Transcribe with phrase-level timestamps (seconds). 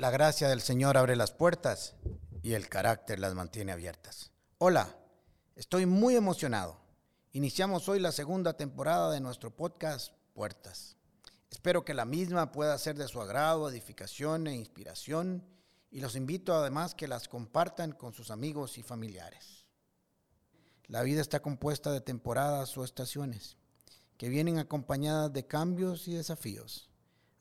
[0.00, 1.94] La gracia del Señor abre las puertas
[2.42, 4.32] y el carácter las mantiene abiertas.
[4.56, 4.96] Hola,
[5.56, 6.80] estoy muy emocionado.
[7.32, 10.96] Iniciamos hoy la segunda temporada de nuestro podcast Puertas.
[11.50, 15.44] Espero que la misma pueda ser de su agrado, edificación e inspiración
[15.90, 19.66] y los invito además que las compartan con sus amigos y familiares.
[20.86, 23.58] La vida está compuesta de temporadas o estaciones
[24.20, 26.90] que vienen acompañadas de cambios y desafíos.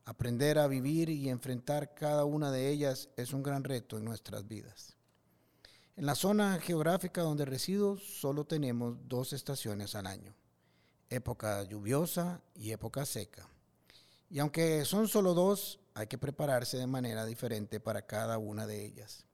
[0.06, 4.48] Aprender a vivir y enfrentar cada una de ellas es un gran reto en nuestras
[4.48, 4.96] vidas.
[5.98, 10.34] En la zona geográfica donde resido solo tenemos dos estaciones al año,
[11.10, 13.46] época lluviosa y época seca.
[14.30, 18.86] Y aunque son solo dos, hay que prepararse de manera diferente para cada una de
[18.86, 19.26] ellas.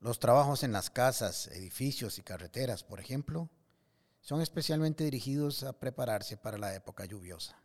[0.00, 3.48] Los trabajos en las casas, edificios y carreteras, por ejemplo,
[4.22, 7.60] son especialmente dirigidos a prepararse para la época lluviosa.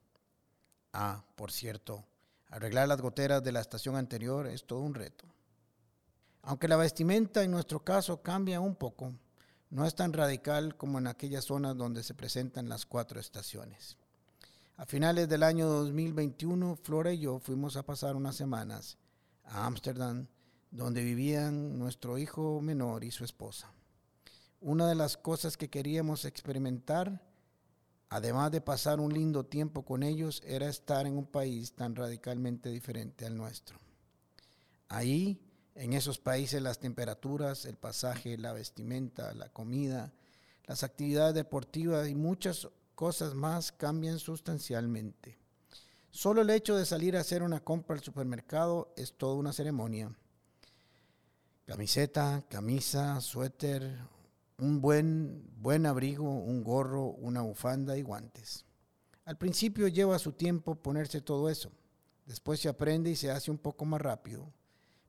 [0.91, 2.03] Ah, por cierto,
[2.49, 5.25] arreglar las goteras de la estación anterior es todo un reto.
[6.41, 9.13] Aunque la vestimenta en nuestro caso cambia un poco,
[9.69, 13.97] no es tan radical como en aquellas zonas donde se presentan las cuatro estaciones.
[14.77, 18.97] A finales del año 2021, Flora y yo fuimos a pasar unas semanas
[19.43, 20.27] a Ámsterdam,
[20.71, 23.71] donde vivían nuestro hijo menor y su esposa.
[24.59, 27.21] Una de las cosas que queríamos experimentar
[28.09, 32.69] además de pasar un lindo tiempo con ellos, era estar en un país tan radicalmente
[32.69, 33.77] diferente al nuestro.
[34.89, 35.41] Ahí,
[35.75, 40.13] en esos países, las temperaturas, el pasaje, la vestimenta, la comida,
[40.65, 45.37] las actividades deportivas y muchas cosas más cambian sustancialmente.
[46.09, 50.11] Solo el hecho de salir a hacer una compra al supermercado es toda una ceremonia.
[51.65, 53.99] Camiseta, camisa, suéter,
[54.59, 58.65] un buen, buen abrigo, un gorro, una bufanda y guantes.
[59.25, 61.71] Al principio lleva su tiempo ponerse todo eso.
[62.25, 64.51] Después se aprende y se hace un poco más rápido,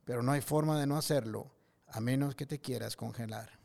[0.05, 1.53] pero no hay forma de no hacerlo
[1.87, 3.59] a menos que te quieras congelar.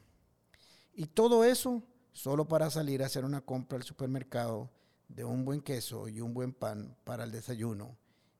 [0.94, 4.72] Y todo eso solo para salir a hacer una compra al supermercado
[5.08, 7.98] de un buen queso y un buen pan para el desayuno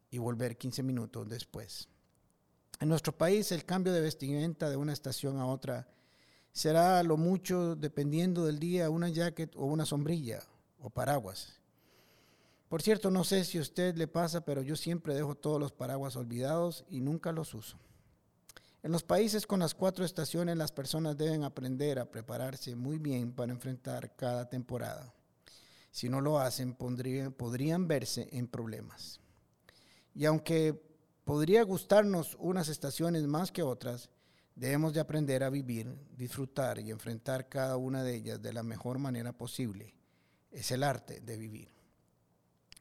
[0.10, 1.90] y volver 15 minutos después.
[2.80, 5.88] En nuestro país el cambio de vestimenta de una estación a otra
[6.54, 10.42] será lo mucho, dependiendo del día, una jacket o una sombrilla
[10.80, 11.60] o paraguas.
[12.70, 15.72] Por cierto, no sé si a usted le pasa, pero yo siempre dejo todos los
[15.72, 17.78] paraguas olvidados y nunca los uso.
[18.82, 23.32] En los países con las cuatro estaciones las personas deben aprender a prepararse muy bien
[23.32, 25.14] para enfrentar cada temporada.
[25.92, 29.20] Si no lo hacen, podrían verse en problemas.
[30.16, 30.82] Y aunque
[31.24, 34.10] podría gustarnos unas estaciones más que otras,
[34.56, 39.00] Debemos de aprender a vivir, disfrutar y enfrentar cada una de ellas de la mejor
[39.00, 39.96] manera posible.
[40.52, 41.72] Es el arte de vivir.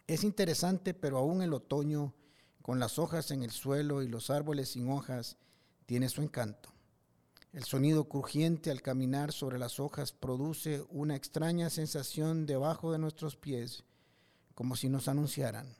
[0.06, 2.14] Es interesante, pero aún el otoño,
[2.60, 5.38] con las hojas en el suelo y los árboles sin hojas,
[5.86, 6.70] tiene su encanto.
[7.52, 13.36] El sonido crujiente al caminar sobre las hojas produce una extraña sensación debajo de nuestros
[13.36, 13.84] pies,
[14.54, 15.74] como si nos anunciaran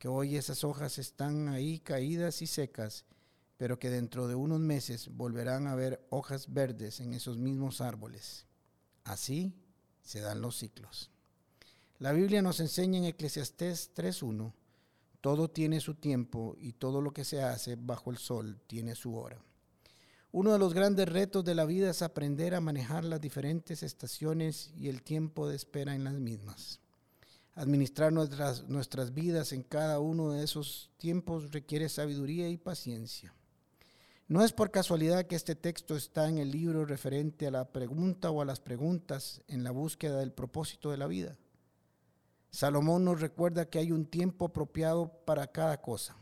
[0.00, 3.04] que hoy esas hojas están ahí caídas y secas
[3.60, 8.46] pero que dentro de unos meses volverán a ver hojas verdes en esos mismos árboles.
[9.04, 9.52] Así
[10.00, 11.10] se dan los ciclos.
[11.98, 14.54] La Biblia nos enseña en Eclesiastés 3.1,
[15.20, 19.14] todo tiene su tiempo y todo lo que se hace bajo el sol tiene su
[19.14, 19.38] hora.
[20.32, 24.72] Uno de los grandes retos de la vida es aprender a manejar las diferentes estaciones
[24.74, 26.80] y el tiempo de espera en las mismas.
[27.52, 33.34] Administrar nuestras, nuestras vidas en cada uno de esos tiempos requiere sabiduría y paciencia.
[34.30, 38.30] No es por casualidad que este texto está en el libro referente a la pregunta
[38.30, 41.36] o a las preguntas en la búsqueda del propósito de la vida.
[42.48, 46.14] Salomón nos recuerda que hay un tiempo apropiado para cada cosa,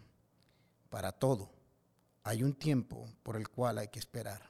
[0.88, 1.50] para todo.
[2.22, 4.40] Hay un tiempo por el cual hay que esperar.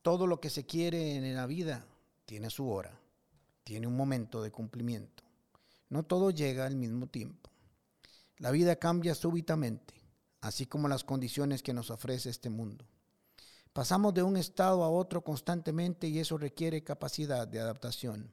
[0.00, 1.84] Todo lo que se quiere en la vida
[2.26, 2.96] tiene su hora,
[3.64, 5.24] tiene un momento de cumplimiento.
[5.88, 7.50] No todo llega al mismo tiempo.
[8.38, 9.99] La vida cambia súbitamente
[10.40, 12.84] así como las condiciones que nos ofrece este mundo.
[13.72, 18.32] Pasamos de un estado a otro constantemente y eso requiere capacidad de adaptación.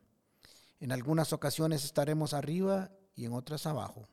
[0.79, 4.07] En algunas ocasiones estaremos arriba y en otras abajo,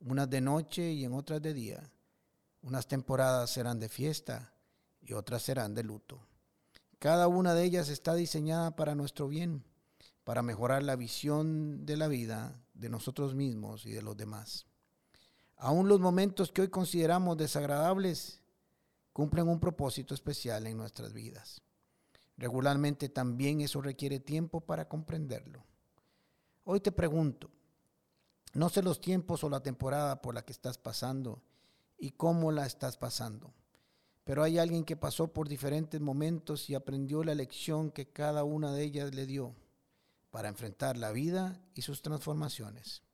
[0.00, 1.90] unas de noche y en otras de día.
[2.62, 4.52] Unas temporadas serán de fiesta
[5.00, 6.20] y otras serán de luto.
[6.98, 9.64] Cada una de ellas está diseñada para nuestro bien,
[10.24, 14.66] para mejorar la visión de la vida, de nosotros mismos y de los demás.
[15.64, 18.40] Aún los momentos que hoy consideramos desagradables
[19.12, 21.62] cumplen un propósito especial en nuestras vidas.
[22.36, 25.64] Regularmente también eso requiere tiempo para comprenderlo.
[26.64, 27.48] Hoy te pregunto,
[28.54, 31.40] no sé los tiempos o la temporada por la que estás pasando
[31.96, 33.54] y cómo la estás pasando,
[34.24, 38.72] pero hay alguien que pasó por diferentes momentos y aprendió la lección que cada una
[38.72, 39.54] de ellas le dio
[40.32, 43.04] para enfrentar la vida y sus transformaciones.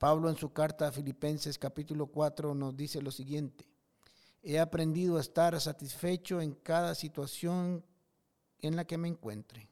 [0.00, 3.68] Pablo en su carta a Filipenses capítulo 4 nos dice lo siguiente,
[4.42, 7.84] he aprendido a estar satisfecho en cada situación
[8.60, 9.68] en la que me encuentre.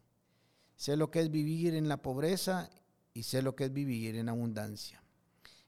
[0.77, 2.69] Sé lo que es vivir en la pobreza
[3.15, 5.03] y sé lo que es vivir en abundancia.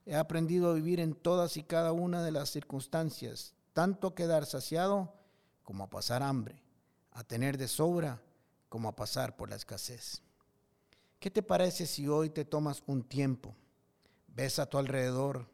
[0.04, 4.44] He aprendido a vivir en todas y cada una de las circunstancias, tanto a quedar
[4.44, 5.14] saciado
[5.62, 6.62] como a pasar hambre,
[7.12, 8.20] a tener de sobra
[8.68, 10.20] como a pasar por la escasez.
[11.18, 13.56] ¿Qué te parece si hoy te tomas un tiempo?
[14.34, 15.48] Ves a tu alrededor,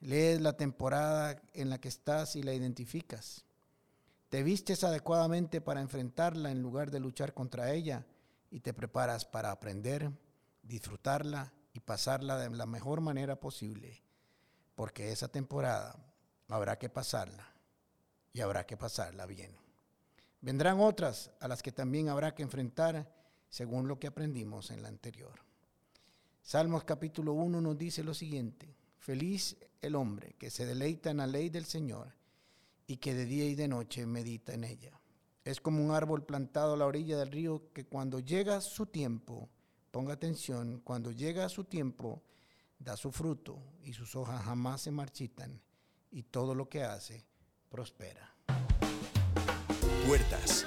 [0.00, 3.44] lees la temporada en la que estás y la identificas.
[4.28, 8.06] Te vistes adecuadamente para enfrentarla en lugar de luchar contra ella
[8.50, 10.10] y te preparas para aprender,
[10.62, 14.02] disfrutarla y pasarla de la mejor manera posible,
[14.74, 15.96] porque esa temporada
[16.48, 17.46] habrá que pasarla
[18.32, 19.56] y habrá que pasarla bien.
[20.40, 23.12] Vendrán otras a las que también habrá que enfrentar
[23.48, 25.40] según lo que aprendimos en la anterior.
[26.42, 31.26] Salmos capítulo 1 nos dice lo siguiente, feliz el hombre que se deleita en la
[31.26, 32.14] ley del Señor
[32.86, 35.00] y que de día y de noche medita en ella.
[35.44, 39.48] Es como un árbol plantado a la orilla del río que cuando llega su tiempo,
[39.90, 42.22] ponga atención, cuando llega su tiempo,
[42.78, 45.60] da su fruto y sus hojas jamás se marchitan
[46.10, 47.24] y todo lo que hace
[47.70, 48.34] prospera.
[50.06, 50.66] Puertas.